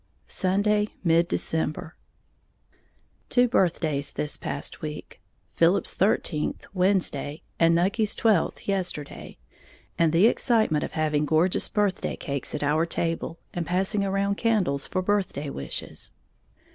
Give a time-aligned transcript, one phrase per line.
[0.25, 1.95] Sunday, mid December.
[3.29, 9.37] Two birthdays this past week, Philip's thirteenth, Wednesday, and Nucky's twelfth yesterday,
[9.99, 14.87] and the excitement of having gorgeous birthday cakes at our table, and passing around candles
[14.87, 16.13] for birthday wishes.